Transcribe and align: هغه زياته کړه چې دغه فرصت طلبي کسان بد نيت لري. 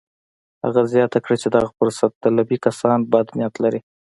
هغه 0.65 0.81
زياته 0.93 1.17
کړه 1.25 1.35
چې 1.41 1.47
دغه 1.55 1.69
فرصت 1.77 2.11
طلبي 2.23 2.57
کسان 2.65 2.99
بد 3.11 3.27
نيت 3.37 3.55
لري. 3.63 3.79